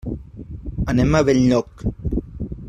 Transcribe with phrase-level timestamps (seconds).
[0.93, 1.85] Anem a Benlloc.